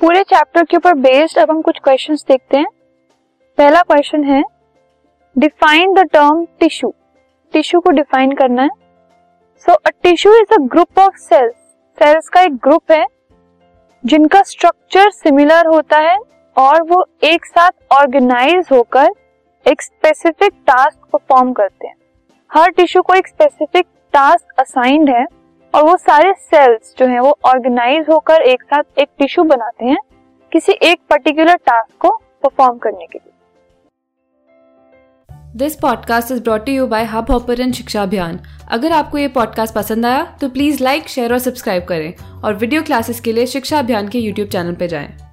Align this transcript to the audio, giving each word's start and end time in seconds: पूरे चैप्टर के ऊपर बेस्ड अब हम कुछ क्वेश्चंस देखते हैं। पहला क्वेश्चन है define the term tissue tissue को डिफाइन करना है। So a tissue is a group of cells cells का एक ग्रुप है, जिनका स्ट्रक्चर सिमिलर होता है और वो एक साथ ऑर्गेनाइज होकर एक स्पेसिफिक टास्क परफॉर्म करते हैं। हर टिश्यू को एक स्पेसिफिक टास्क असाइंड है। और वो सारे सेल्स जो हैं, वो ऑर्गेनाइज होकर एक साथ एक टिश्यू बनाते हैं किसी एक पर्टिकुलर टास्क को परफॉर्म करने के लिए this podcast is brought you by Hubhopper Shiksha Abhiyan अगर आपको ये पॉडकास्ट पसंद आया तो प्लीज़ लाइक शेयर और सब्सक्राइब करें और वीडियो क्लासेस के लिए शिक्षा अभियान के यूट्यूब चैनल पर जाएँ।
पूरे 0.00 0.22
चैप्टर 0.22 0.64
के 0.64 0.76
ऊपर 0.76 0.94
बेस्ड 0.94 1.38
अब 1.38 1.50
हम 1.50 1.60
कुछ 1.62 1.78
क्वेश्चंस 1.84 2.24
देखते 2.28 2.56
हैं। 2.56 2.66
पहला 3.58 3.80
क्वेश्चन 3.82 4.24
है 4.24 4.42
define 5.36 5.94
the 5.94 6.04
term 6.12 6.44
tissue 6.60 6.92
tissue 7.54 7.80
को 7.80 7.90
डिफाइन 7.90 8.32
करना 8.32 8.62
है। 8.62 8.68
So 9.64 9.72
a 9.74 9.90
tissue 10.02 10.34
is 10.34 10.54
a 10.54 10.58
group 10.64 10.98
of 10.98 11.16
cells 11.18 11.54
cells 11.98 12.28
का 12.28 12.40
एक 12.40 12.56
ग्रुप 12.56 12.92
है, 12.92 13.04
जिनका 14.04 14.42
स्ट्रक्चर 14.42 15.10
सिमिलर 15.10 15.66
होता 15.66 15.98
है 16.00 16.16
और 16.56 16.82
वो 16.82 17.04
एक 17.24 17.46
साथ 17.46 17.70
ऑर्गेनाइज 17.92 18.68
होकर 18.72 19.08
एक 19.66 19.82
स्पेसिफिक 19.82 20.52
टास्क 20.66 20.98
परफॉर्म 21.12 21.52
करते 21.52 21.86
हैं। 21.86 21.96
हर 22.50 22.70
टिश्यू 22.70 23.02
को 23.02 23.14
एक 23.14 23.28
स्पेसिफिक 23.28 23.86
टास्क 24.14 24.60
असाइंड 24.60 25.10
है। 25.10 25.24
और 25.74 25.82
वो 25.84 25.96
सारे 25.96 26.32
सेल्स 26.32 26.94
जो 26.98 27.06
हैं, 27.06 27.20
वो 27.20 27.38
ऑर्गेनाइज 27.44 28.06
होकर 28.08 28.42
एक 28.42 28.62
साथ 28.62 28.98
एक 28.98 29.08
टिश्यू 29.18 29.44
बनाते 29.44 29.84
हैं 29.84 29.98
किसी 30.52 30.72
एक 30.72 31.00
पर्टिकुलर 31.10 31.56
टास्क 31.56 31.94
को 32.00 32.08
परफॉर्म 32.42 32.78
करने 32.78 33.06
के 33.06 33.18
लिए 33.18 33.32
this 35.56 35.76
podcast 35.76 36.32
is 36.32 36.42
brought 36.42 36.68
you 36.68 36.86
by 36.86 37.04
Hubhopper 37.30 37.72
Shiksha 37.72 38.02
Abhiyan 38.02 38.40
अगर 38.68 38.92
आपको 38.92 39.18
ये 39.18 39.28
पॉडकास्ट 39.28 39.74
पसंद 39.74 40.06
आया 40.06 40.36
तो 40.40 40.48
प्लीज़ 40.48 40.84
लाइक 40.84 41.08
शेयर 41.08 41.32
और 41.32 41.38
सब्सक्राइब 41.38 41.84
करें 41.84 42.40
और 42.44 42.54
वीडियो 42.54 42.82
क्लासेस 42.82 43.20
के 43.20 43.32
लिए 43.32 43.46
शिक्षा 43.46 43.78
अभियान 43.78 44.08
के 44.08 44.18
यूट्यूब 44.18 44.48
चैनल 44.48 44.74
पर 44.74 44.86
जाएँ। 44.86 45.27